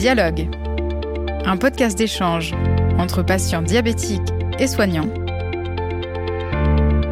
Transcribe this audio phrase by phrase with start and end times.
[0.00, 0.48] Dialogue,
[1.44, 2.54] un podcast d'échange
[2.96, 5.12] entre patients diabétiques et soignants,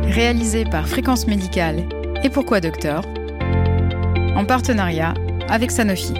[0.04, 1.86] réalisé par Fréquence Médicale
[2.24, 3.04] et Pourquoi Docteur,
[4.34, 5.12] en partenariat
[5.50, 6.14] avec Sanofi.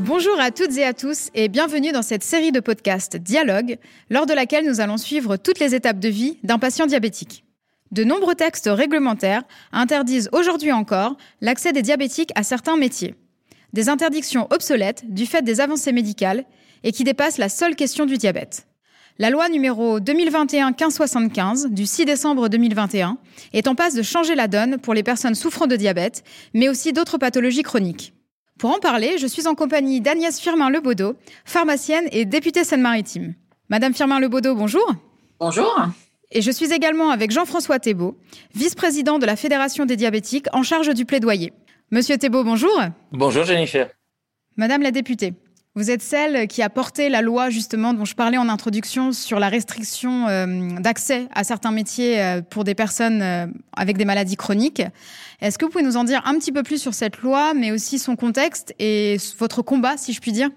[0.00, 3.78] Bonjour à toutes et à tous et bienvenue dans cette série de podcasts Dialogue,
[4.10, 7.42] lors de laquelle nous allons suivre toutes les étapes de vie d'un patient diabétique.
[7.90, 13.14] De nombreux textes réglementaires interdisent aujourd'hui encore l'accès des diabétiques à certains métiers.
[13.72, 16.44] Des interdictions obsolètes du fait des avancées médicales
[16.84, 18.66] et qui dépassent la seule question du diabète.
[19.18, 23.18] La loi numéro 2021-1575 du 6 décembre 2021
[23.52, 26.22] est en passe de changer la donne pour les personnes souffrant de diabète,
[26.54, 28.14] mais aussi d'autres pathologies chroniques.
[28.58, 33.34] Pour en parler, je suis en compagnie d'Agnès Firmin-Lebaudot, pharmacienne et députée Seine-Maritime.
[33.68, 34.86] Madame Firmin-Lebaudot, bonjour.
[35.40, 35.76] Bonjour.
[36.30, 38.16] Et je suis également avec Jean-François Thébault,
[38.54, 41.52] vice-président de la Fédération des diabétiques en charge du plaidoyer.
[41.90, 42.78] Monsieur Thébault, bonjour.
[43.12, 43.88] Bonjour Jennifer.
[44.58, 45.32] Madame la députée,
[45.74, 49.38] vous êtes celle qui a porté la loi justement dont je parlais en introduction sur
[49.38, 50.46] la restriction euh,
[50.80, 54.82] d'accès à certains métiers euh, pour des personnes euh, avec des maladies chroniques.
[55.40, 57.72] Est-ce que vous pouvez nous en dire un petit peu plus sur cette loi, mais
[57.72, 60.50] aussi son contexte et votre combat, si je puis dire?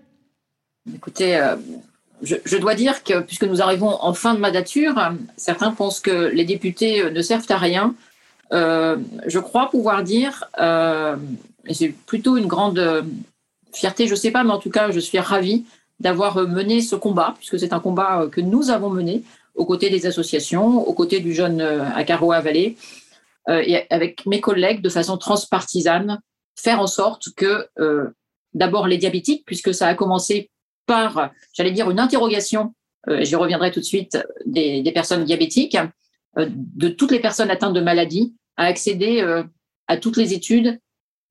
[0.94, 1.40] Écoutez,
[2.24, 4.96] je, dois dire que puisque nous arrivons en fin de mandature,
[5.38, 7.96] certains pensent que les députés ne servent à rien.
[8.54, 11.16] Euh, je crois pouvoir dire, euh,
[11.66, 13.06] et c'est plutôt une grande
[13.74, 15.66] fierté, je ne sais pas, mais en tout cas, je suis ravie
[16.00, 19.24] d'avoir mené ce combat, puisque c'est un combat que nous avons mené
[19.56, 22.78] aux côtés des associations, aux côtés du jeune Acaro Vallée,
[23.50, 26.20] euh, et avec mes collègues de façon transpartisane,
[26.56, 27.68] faire en sorte que
[28.54, 30.50] d'abord les diabétiques, puisque ça a commencé
[30.86, 32.74] par, j'allais dire, une interrogation,
[33.10, 35.78] euh, j'y reviendrai tout de suite, des, personnes diabétiques,
[36.38, 39.44] euh, de toutes les personnes atteintes de maladies, à accéder euh,
[39.88, 40.80] à toutes les études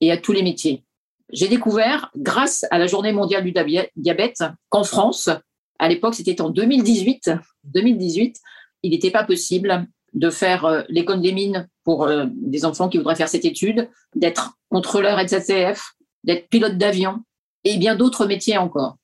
[0.00, 0.84] et à tous les métiers.
[1.32, 3.52] J'ai découvert, grâce à la Journée mondiale du
[3.96, 5.30] diabète, qu'en France,
[5.78, 7.30] à l'époque, c'était en 2018,
[7.64, 8.36] 2018,
[8.82, 13.28] il n'était pas possible de faire l'école des mines pour des enfants qui voudraient faire
[13.28, 15.92] cette étude, d'être contrôleur SACF,
[16.24, 17.20] d'être pilote d'avion
[17.62, 18.96] et bien d'autres métiers encore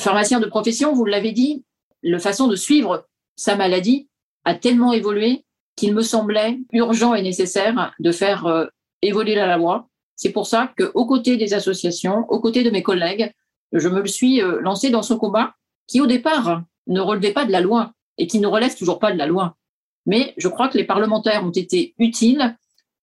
[0.00, 1.64] pharmacien de profession, vous l'avez dit,
[2.02, 3.06] la façon de suivre
[3.36, 4.08] sa maladie
[4.44, 5.44] a tellement évolué
[5.80, 8.66] qu'il me semblait urgent et nécessaire de faire euh,
[9.00, 9.88] évoluer la loi.
[10.14, 13.32] C'est pour ça qu'aux côtés des associations, aux côtés de mes collègues,
[13.72, 15.54] je me suis euh, lancé dans ce combat
[15.86, 19.10] qui, au départ, ne relevait pas de la loi et qui ne relève toujours pas
[19.10, 19.56] de la loi.
[20.04, 22.56] Mais je crois que les parlementaires ont été utiles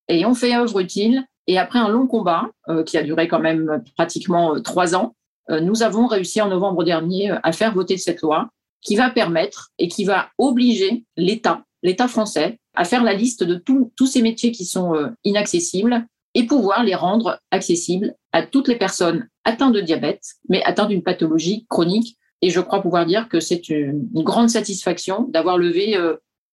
[0.07, 1.25] et ont fait œuvre utile.
[1.47, 5.16] Et après un long combat, euh, qui a duré quand même pratiquement trois ans,
[5.49, 8.49] euh, nous avons réussi en novembre dernier euh, à faire voter cette loi
[8.81, 13.55] qui va permettre et qui va obliger l'État, l'État français, à faire la liste de
[13.55, 18.77] tous ces métiers qui sont euh, inaccessibles et pouvoir les rendre accessibles à toutes les
[18.77, 22.17] personnes atteintes de diabète, mais atteintes d'une pathologie chronique.
[22.41, 25.97] Et je crois pouvoir dire que c'est une, grande satisfaction d'avoir levé,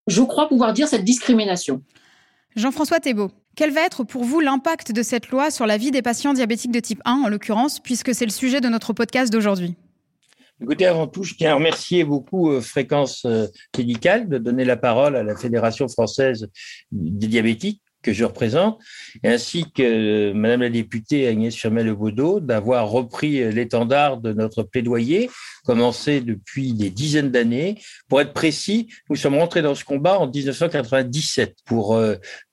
[0.06, 1.82] je crois pouvoir dire, cette discrimination.
[2.56, 6.02] Jean-François Thébault, quel va être pour vous l'impact de cette loi sur la vie des
[6.02, 9.74] patients diabétiques de type 1, en l'occurrence, puisque c'est le sujet de notre podcast d'aujourd'hui?
[10.62, 14.76] Écoutez, avant tout, je tiens à remercier beaucoup euh, Fréquence euh, Médicale de donner la
[14.76, 16.48] parole à la Fédération française
[16.92, 18.78] des diabétiques que je représente,
[19.24, 25.28] ainsi que euh, Madame la députée Agnès Firmin-Lebaudot d'avoir repris l'étendard de notre plaidoyer,
[25.64, 27.80] commencé depuis des dizaines d'années.
[28.08, 31.98] Pour être précis, nous sommes rentrés dans ce combat en 1997 pour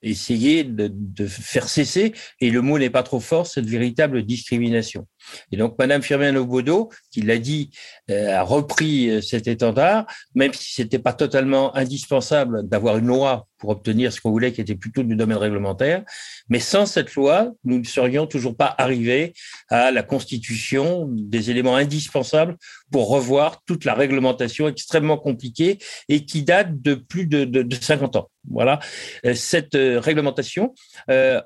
[0.00, 5.06] essayer de faire cesser, et le mot n'est pas trop fort, cette véritable discrimination.
[5.50, 7.70] Et donc, Madame Firmin Obodo, qui l'a dit,
[8.10, 13.46] euh, a repris euh, cet étendard, même si c'était pas totalement indispensable d'avoir une loi
[13.58, 16.02] pour obtenir ce qu'on voulait, qui était plutôt du domaine réglementaire.
[16.48, 19.34] Mais sans cette loi, nous ne serions toujours pas arrivés
[19.68, 22.56] à la constitution des éléments indispensables
[22.90, 25.78] pour revoir toute la réglementation extrêmement compliquée
[26.08, 28.30] et qui date de plus de, de, de 50 ans.
[28.50, 28.80] Voilà.
[29.24, 30.74] Euh, cette réglementation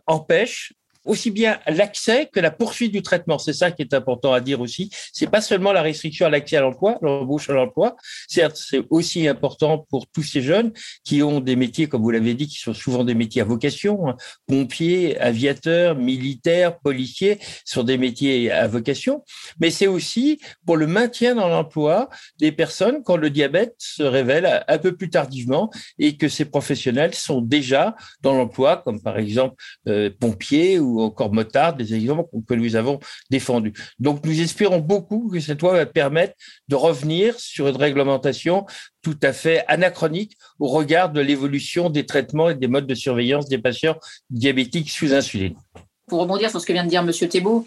[0.07, 0.73] empêche
[1.07, 3.39] aussi bien l'accès que la poursuite du traitement.
[3.39, 4.91] C'est ça qui est important à dire aussi.
[5.13, 7.97] C'est pas seulement la restriction à l'accès à l'emploi, l'embauche à l'emploi.
[8.29, 10.73] Certes, c'est aussi important pour tous ces jeunes
[11.05, 14.09] qui ont des métiers, comme vous l'avez dit, qui sont souvent des métiers à vocation.
[14.09, 14.17] Hein.
[14.47, 19.25] Pompiers, aviateurs, militaires, policiers sont des métiers à vocation.
[19.61, 22.09] Mais c'est aussi pour le maintien dans l'emploi
[22.39, 27.15] des personnes quand le diabète se révèle un peu plus tardivement et que ces professionnels
[27.15, 29.57] sont déjà dans l'emploi, comme par exemple
[29.89, 32.99] euh, pompiers ou encore motard, des exemples que nous avons
[33.31, 33.73] défendus.
[33.99, 36.35] Donc, nous espérons beaucoup que cette loi va permettre
[36.69, 38.67] de revenir sur une réglementation
[39.03, 43.49] tout à fait anachronique au regard de l'évolution des traitements et des modes de surveillance
[43.49, 43.97] des patients
[44.31, 45.55] diabétiques sous insuline.
[46.09, 47.13] Pour rebondir sur ce que vient de dire M.
[47.29, 47.67] Thébault,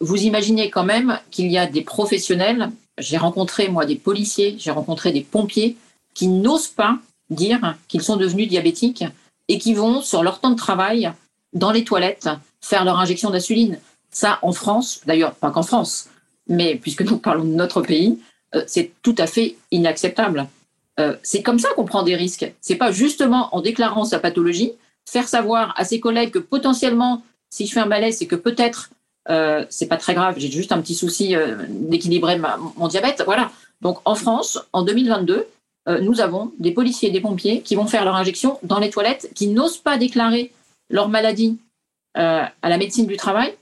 [0.00, 4.70] vous imaginez quand même qu'il y a des professionnels, j'ai rencontré moi des policiers, j'ai
[4.70, 5.76] rencontré des pompiers
[6.14, 6.98] qui n'osent pas
[7.30, 9.04] dire qu'ils sont devenus diabétiques
[9.48, 11.12] et qui vont sur leur temps de travail
[11.52, 12.28] dans les toilettes
[12.60, 13.78] faire leur injection d'insuline.
[14.10, 16.08] Ça, en France, d'ailleurs, pas qu'en France,
[16.48, 18.18] mais puisque nous parlons de notre pays,
[18.54, 20.48] euh, c'est tout à fait inacceptable.
[20.98, 22.52] Euh, c'est comme ça qu'on prend des risques.
[22.60, 24.72] C'est pas justement en déclarant sa pathologie,
[25.08, 28.90] faire savoir à ses collègues que potentiellement, si je fais un malaise, c'est que peut-être
[29.30, 32.40] euh, c'est pas très grave, j'ai juste un petit souci euh, d'équilibrer
[32.76, 33.22] mon diabète.
[33.26, 33.50] Voilà.
[33.82, 35.46] Donc en France, en 2022,
[36.02, 39.30] nous avons des policiers et des pompiers qui vont faire leur injection dans les toilettes,
[39.34, 40.52] qui n'osent pas déclarer
[40.90, 41.58] leur maladie
[42.14, 43.54] à la médecine du travail,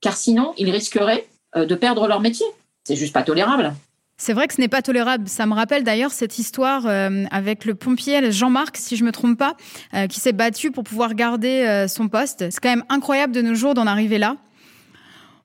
[0.00, 1.26] car sinon ils risqueraient
[1.56, 2.46] de perdre leur métier.
[2.84, 3.74] C'est juste pas tolérable.
[4.16, 5.28] C'est vrai que ce n'est pas tolérable.
[5.28, 9.36] Ça me rappelle d'ailleurs cette histoire euh, avec le pompier Jean-Marc, si je me trompe
[9.36, 9.56] pas,
[9.94, 12.50] euh, qui s'est battu pour pouvoir garder euh, son poste.
[12.50, 14.36] C'est quand même incroyable de nos jours d'en arriver là.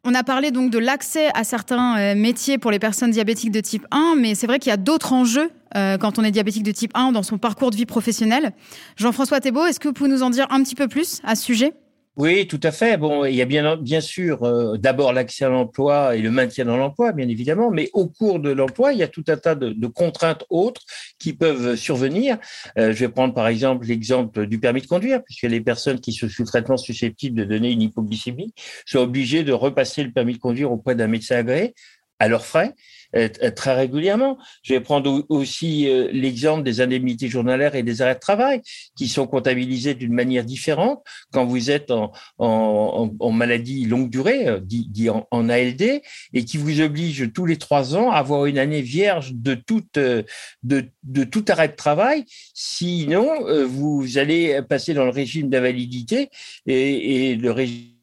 [0.03, 3.85] On a parlé donc de l'accès à certains métiers pour les personnes diabétiques de type
[3.91, 6.91] 1, mais c'est vrai qu'il y a d'autres enjeux quand on est diabétique de type
[6.93, 8.53] 1 dans son parcours de vie professionnelle.
[8.97, 11.43] Jean-François Thébault, est-ce que vous pouvez nous en dire un petit peu plus à ce
[11.43, 11.73] sujet?
[12.19, 12.97] Oui, tout à fait.
[12.97, 16.65] Bon, il y a bien, bien sûr euh, d'abord l'accès à l'emploi et le maintien
[16.65, 19.55] dans l'emploi, bien évidemment, mais au cours de l'emploi, il y a tout un tas
[19.55, 20.81] de, contraintes autres
[21.17, 22.37] qui peuvent survenir.
[22.77, 26.11] Euh, je vais prendre par exemple l'exemple du permis de conduire, puisque les personnes qui
[26.11, 28.53] sont sous traitement susceptibles de donner une hypoglycémie
[28.85, 31.73] sont obligées de repasser le permis de conduire auprès d'un médecin agréé
[32.19, 32.75] à leurs frais.
[33.15, 34.37] Euh, très régulièrement.
[34.61, 38.61] Je vais prendre aussi euh, l'exemple des indemnités journalières et des arrêts de travail
[38.95, 44.47] qui sont comptabilisés d'une manière différente quand vous êtes en, en, en maladie longue durée,
[44.47, 46.01] euh, dit, dit en, en, ALD,
[46.33, 49.97] et qui vous oblige tous les trois ans à avoir une année vierge de toute
[49.97, 50.25] de,
[50.63, 52.25] de tout arrêt de travail.
[52.53, 53.27] Sinon,
[53.65, 56.29] vous allez passer dans le régime d'invalidité
[56.67, 57.98] et, et le régime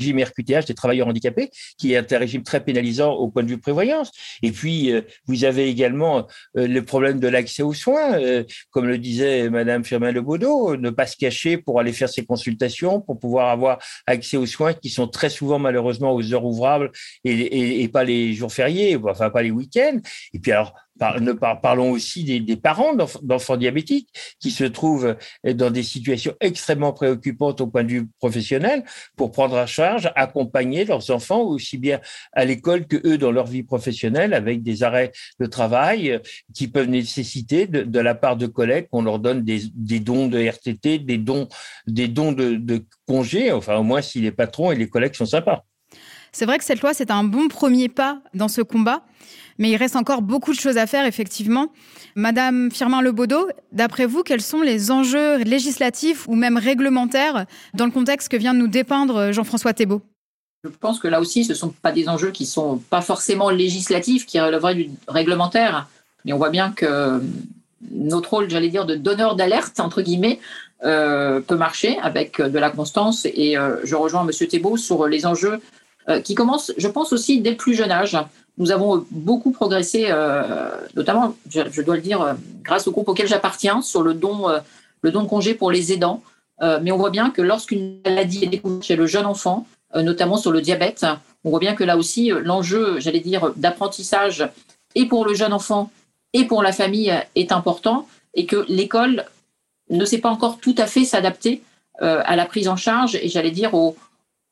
[0.00, 3.58] régime RQTH des travailleurs handicapés, qui est un régime très pénalisant au point de vue
[3.58, 4.10] prévoyance.
[4.42, 6.26] Et puis, euh, vous avez également
[6.56, 10.90] euh, le problème de l'accès aux soins, euh, comme le disait Madame Firmin Lebaudot, ne
[10.90, 14.88] pas se cacher pour aller faire ses consultations, pour pouvoir avoir accès aux soins qui
[14.88, 16.90] sont très souvent malheureusement aux heures ouvrables
[17.24, 19.98] et, et, et pas les jours fériés, enfin pas les week-ends.
[20.32, 24.08] Et puis alors, parlons aussi des, parents d'enfants diabétiques
[24.38, 28.84] qui se trouvent dans des situations extrêmement préoccupantes au point de vue professionnel
[29.16, 32.00] pour prendre en charge, accompagner leurs enfants aussi bien
[32.32, 36.20] à l'école que eux dans leur vie professionnelle avec des arrêts de travail
[36.54, 40.98] qui peuvent nécessiter de, la part de collègues qu'on leur donne des, dons de RTT,
[40.98, 41.48] des dons,
[41.86, 45.64] de congés, enfin au moins si les patrons et les collègues sont sympas.
[46.32, 49.02] C'est vrai que cette loi, c'est un bon premier pas dans ce combat,
[49.58, 51.72] mais il reste encore beaucoup de choses à faire, effectivement.
[52.14, 57.90] Madame Firmin Lebaudot, d'après vous, quels sont les enjeux législatifs ou même réglementaires dans le
[57.90, 60.02] contexte que vient de nous dépeindre Jean-François Thébault?
[60.62, 63.50] Je pense que là aussi, ce ne sont pas des enjeux qui sont pas forcément
[63.50, 65.88] législatifs, qui relèveraient du réglementaire.
[66.24, 67.20] Mais on voit bien que
[67.90, 70.38] notre rôle, j'allais dire, de donneur d'alerte, entre guillemets,
[70.84, 73.26] euh, peut marcher avec de la constance.
[73.26, 75.60] Et euh, je rejoins Monsieur Thébault sur les enjeux
[76.24, 78.16] qui commence, je pense aussi dès le plus jeune âge.
[78.60, 83.26] Nous avons beaucoup progressé, euh, notamment, je, dois le dire, euh, grâce au groupe auquel
[83.26, 84.48] j'appartiens, sur le don,
[85.00, 86.22] le don de congé pour les aidants.
[86.60, 90.52] mais on voit bien que lorsqu'une maladie est découverte chez le jeune enfant, notamment sur
[90.52, 91.06] le diabète,
[91.42, 94.46] on voit bien que là aussi, l'enjeu, j'allais dire, d'apprentissage
[94.94, 95.90] et pour le jeune enfant
[96.34, 99.24] et pour la famille est important et que l'école
[99.88, 101.62] ne sait pas encore tout à fait s'adapter
[101.98, 103.96] à la prise en charge et j'allais dire au,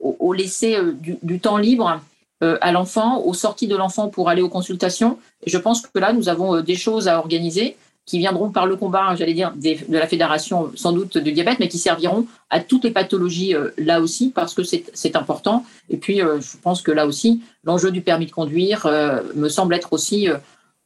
[0.00, 2.00] au, laisser euh, du, temps libre
[2.42, 5.18] euh, à l'enfant, aux sorties de l'enfant pour aller aux consultations.
[5.46, 7.76] Je pense que là, nous avons euh, des choses à organiser
[8.06, 11.68] qui viendront par le combat, j'allais dire, de la fédération sans doute du diabète, mais
[11.68, 15.66] qui serviront à toutes les pathologies là aussi, parce que c'est important.
[15.90, 18.86] Et puis, je pense que là aussi, l'enjeu du permis de conduire
[19.34, 20.26] me semble être aussi,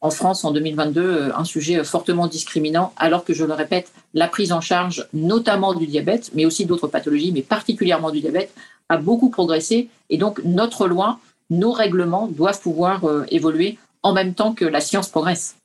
[0.01, 4.51] en France en 2022, un sujet fortement discriminant, alors que, je le répète, la prise
[4.51, 8.53] en charge, notamment du diabète, mais aussi d'autres pathologies, mais particulièrement du diabète,
[8.93, 11.19] a beaucoup progressé et donc notre loi,
[11.51, 15.57] nos règlements doivent pouvoir euh, évoluer en même temps que la science progresse.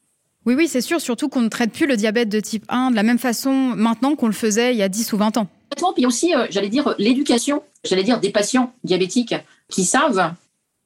[0.46, 2.96] Oui, oui, c'est sûr, surtout qu'on ne traite plus le diabète de type 1 de
[2.96, 5.48] la même façon maintenant qu'on le faisait il y a 10 ou 20 ans.
[5.96, 9.36] Puis aussi, euh, j'allais dire, l'éducation, j'allais dire des patients diabétiques
[9.69, 10.34] qui savent,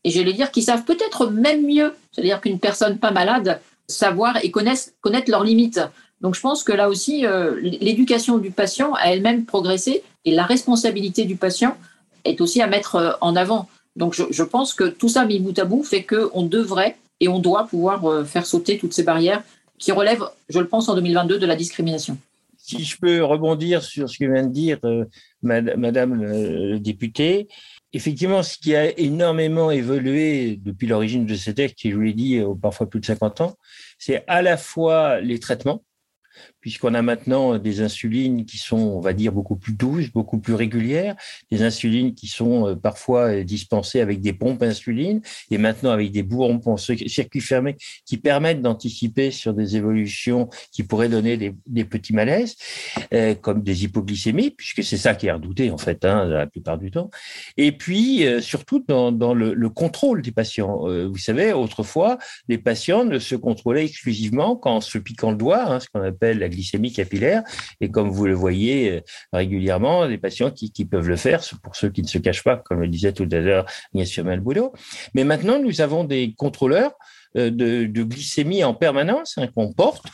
[0.03, 4.51] et j'allais dire qui savent peut-être même mieux, c'est-à-dire qu'une personne pas malade, savoir et
[4.51, 5.79] connaissent, connaître leurs limites.
[6.21, 10.43] Donc je pense que là aussi, euh, l'éducation du patient a elle-même progressé et la
[10.43, 11.77] responsabilité du patient
[12.25, 13.67] est aussi à mettre euh, en avant.
[13.95, 17.39] Donc je, pense que tout ça mis bout à bout fait qu'on devrait et on
[17.39, 19.43] doit pouvoir euh, faire sauter toutes ces barrières
[19.77, 22.17] qui relèvent, je le pense, en 2022 de la discrimination
[22.57, 25.05] Si je peux rebondir sur ce que vient de dire euh,
[25.41, 27.49] Madame le députée,
[27.91, 32.13] effectivement, ce qui a énormément évolué depuis l'origine de ce texte, qui je vous l'ai
[32.13, 33.57] dit, parfois plus de 50 ans,
[33.99, 35.83] c'est à la fois les traitements,
[36.61, 40.53] puisqu'on a maintenant des insulines qui sont, on va dire, beaucoup plus douces, beaucoup plus
[40.53, 41.15] régulières,
[41.51, 46.11] des insulines qui sont euh, parfois euh, dispensées avec des pompes insulines et maintenant avec
[46.11, 47.75] des bourrons circuits fermés
[48.05, 52.55] qui permettent d'anticiper sur des évolutions qui pourraient donner des, petits malaises,
[53.13, 56.77] euh, comme des hypoglycémies, puisque c'est ça qui est redouté en fait, hein, la plupart
[56.77, 57.09] du temps.
[57.57, 60.85] Et puis, surtout dans, le, le, contrôle des patients.
[61.07, 65.79] vous savez, autrefois, les patients ne se contrôlaient exclusivement qu'en se piquant le doigt, hein,
[65.79, 67.43] ce qu'on appelle la glycémie capillaire.
[67.79, 69.01] Et comme vous le voyez euh,
[69.33, 72.81] régulièrement, les patients qui, peuvent le faire, pour ceux qui ne se cachent pas, comme
[72.81, 74.73] le disait tout à l'heure Agnès Malboulot.
[75.13, 76.93] Mais maintenant, nous avons des contrôleurs
[77.37, 80.05] euh, de, glycémie en permanence hein, qu'on porte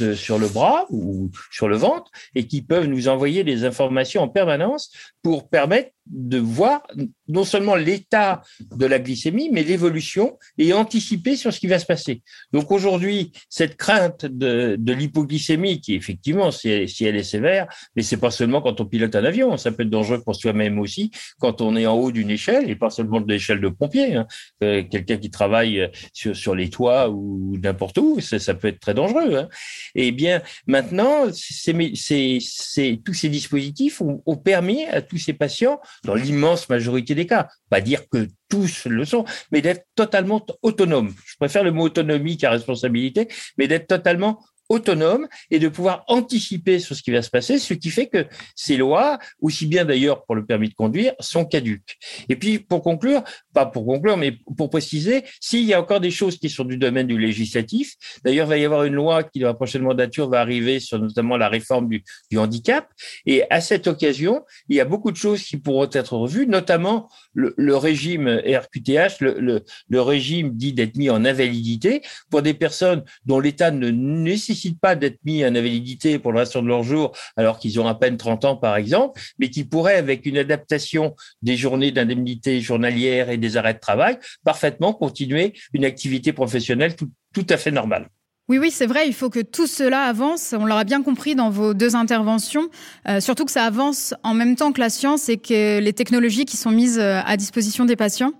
[0.00, 4.22] euh, sur le bras ou sur le ventre et qui peuvent nous envoyer des informations
[4.22, 4.90] en permanence
[5.22, 6.86] pour permettre de voir
[7.28, 11.86] non seulement l'état de la glycémie, mais l'évolution et anticiper sur ce qui va se
[11.86, 12.22] passer.
[12.52, 18.30] Donc aujourd'hui, cette crainte de, l'hypoglycémie, qui effectivement, si elle, est sévère, mais c'est pas
[18.30, 21.10] seulement quand on pilote un avion, ça peut être dangereux pour soi-même aussi
[21.40, 24.14] quand on est en haut d'une échelle, et pas seulement de l'échelle de pompier.
[24.14, 24.26] Hein.
[24.62, 28.80] Euh, quelqu'un qui travaille sur, sur les toits ou n'importe où, ça, ça, peut être
[28.80, 29.36] très dangereux.
[29.36, 29.48] Hein.
[29.94, 37.14] Eh bien, maintenant, tous ces dispositifs ont, permis à tous ces patients dans l'immense majorité
[37.14, 37.48] des cas.
[37.70, 41.14] Pas dire que tous le sont, mais d'être totalement autonome.
[41.24, 43.28] Je préfère le mot autonomie qu'à responsabilité,
[43.58, 47.74] mais d'être totalement autonome et de pouvoir anticiper sur ce qui va se passer, ce
[47.74, 51.96] qui fait que ces lois, aussi bien d'ailleurs pour le permis de conduire, sont caduques.
[52.28, 56.10] Et puis, pour conclure, pas pour conclure, mais pour préciser, s'il y a encore des
[56.10, 57.94] choses qui sont du domaine du législatif,
[58.24, 60.98] d'ailleurs, il va y avoir une loi qui, dans la prochaine mandature, va arriver sur
[60.98, 62.02] notamment la réforme du,
[62.36, 62.88] handicap.
[63.24, 67.08] Et à cette occasion, il y a beaucoup de choses qui pourront être revues, notamment
[67.32, 73.70] le, régime RQTH, le régime dit d'être mis en invalidité pour des personnes dont l'État
[73.70, 77.58] ne nécessite nécessitent pas d'être mis en invalidité pour le reste de leur jour, alors
[77.58, 81.56] qu'ils ont à peine 30 ans, par exemple, mais qui pourraient, avec une adaptation des
[81.56, 87.58] journées d'indemnité journalière et des arrêts de travail, parfaitement continuer une activité professionnelle tout, à
[87.58, 88.08] fait normale.
[88.48, 90.54] Oui, oui, c'est vrai, il faut que tout cela avance.
[90.58, 92.68] On l'aura bien compris dans vos deux interventions,
[93.08, 96.46] euh, surtout que ça avance en même temps que la science et que les technologies
[96.46, 98.32] qui sont mises euh, à disposition des patients.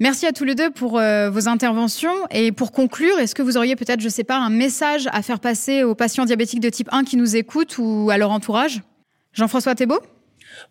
[0.00, 2.26] Merci à tous les deux pour euh, vos interventions.
[2.30, 5.22] Et pour conclure, est-ce que vous auriez peut-être, je ne sais pas, un message à
[5.22, 8.82] faire passer aux patients diabétiques de type 1 qui nous écoutent ou à leur entourage?
[9.32, 10.00] Jean-François Thébault?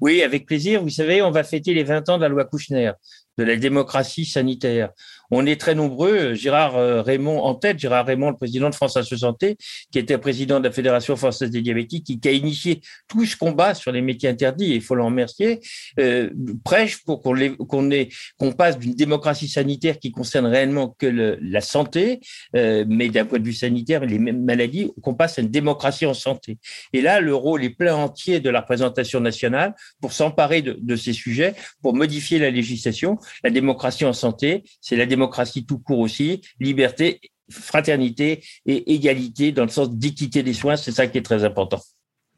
[0.01, 0.83] Oui, avec plaisir.
[0.83, 2.91] Vous savez, on va fêter les 20 ans de la loi Kouchner,
[3.37, 4.89] de la démocratie sanitaire.
[5.35, 8.97] On est très nombreux, Gérard euh, Raymond en tête, Gérard Raymond, le président de France
[8.97, 9.57] Assurance Santé,
[9.91, 13.73] qui était président de la Fédération française des diabétiques, qui, a initié tout ce combat
[13.73, 15.59] sur les métiers interdits, et il faut l'en remercier,
[15.99, 16.29] euh,
[16.63, 22.19] prêche pour qu'on passe d'une démocratie sanitaire qui concerne réellement que la santé,
[22.55, 26.05] euh, mais d'un point de vue sanitaire, les mêmes maladies, qu'on passe à une démocratie
[26.05, 26.57] en santé.
[26.93, 30.95] Et là, le rôle est plein entier de la représentation nationale pour s'emparer de, de
[30.95, 33.17] ces sujets, pour modifier la législation.
[33.43, 39.51] La démocratie en santé, c'est la démocratie démocratie tout court aussi, liberté, fraternité et égalité
[39.51, 41.79] dans le sens d'équité des soins, c'est ça qui est très important.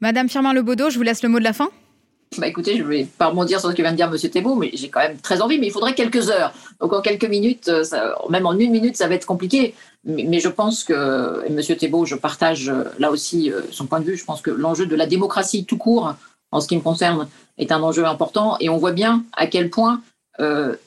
[0.00, 1.70] Madame Firmin Lebaudot, je vous laisse le mot de la fin.
[2.38, 4.56] Bah écoutez, je ne vais pas rebondir sur ce que vient de dire Monsieur Thébault,
[4.56, 6.52] mais j'ai quand même très envie, mais il faudrait quelques heures.
[6.80, 7.84] Donc en quelques minutes, euh,
[8.28, 9.74] même en une minute, ça va être compliqué.
[10.04, 14.00] Mais, je pense que, et Monsieur Thébault, je partage euh, là aussi euh, son point
[14.00, 16.14] de vue, je pense que l'enjeu de la démocratie tout court,
[16.52, 17.28] en ce qui me concerne,
[17.58, 18.56] est un enjeu important.
[18.60, 20.02] Et on voit bien à quel point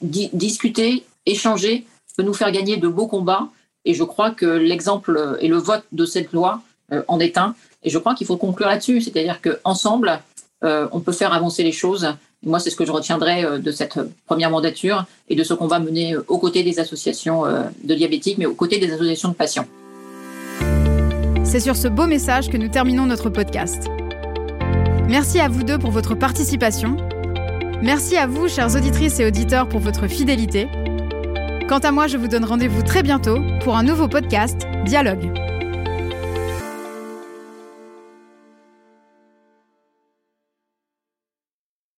[0.02, 1.86] discuter, échanger,
[2.20, 3.48] peut nous faire gagner de beaux combats.
[3.86, 6.60] Et je crois que l'exemple et le vote de cette loi
[6.92, 7.54] euh, en est un.
[7.82, 9.00] Et je crois qu'il faut conclure là-dessus.
[9.00, 10.20] C'est-à-dire qu'ensemble,
[10.64, 12.06] euh, on peut faire avancer les choses.
[12.44, 15.66] moi, c'est ce que je retiendrai euh, de cette première mandature et de ce qu'on
[15.66, 17.44] va mener aux côtés des associations
[17.82, 19.66] de diabétiques, mais aux côtés des associations de patients.
[21.42, 23.88] C'est sur ce beau message que nous terminons notre podcast.
[25.08, 26.96] Merci à vous deux pour votre participation.
[27.82, 30.68] Merci à vous, chères auditrices et auditeurs, pour votre fidélité.
[31.70, 35.49] Quant à moi, je vous donne rendez-vous très bientôt pour un nouveau podcast, Dialogue.